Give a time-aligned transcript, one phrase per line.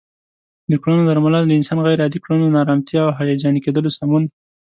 [0.71, 4.23] د کړنو درملنه د انسان غیر عادي کړنو، ناآرامتیا او هیجاني کیدلو سمون